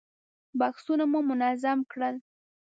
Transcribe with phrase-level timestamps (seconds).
[0.59, 2.15] بکسونه مو منظم کړل.